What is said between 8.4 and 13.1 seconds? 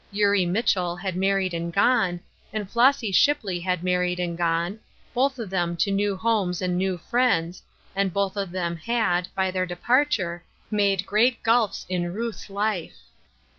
them had, by their departure, made great gulfs in Ruth's life.